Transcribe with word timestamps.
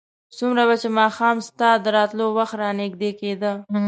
څومره 0.37 0.63
به 0.67 0.75
چې 0.81 0.87
ماښام 0.99 1.37
ستا 1.47 1.69
د 1.83 1.85
راتلو 1.97 2.25
وخت 2.37 2.55
رانږدې 2.61 3.11
کېده. 3.19 3.51